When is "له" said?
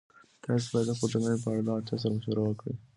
1.67-1.73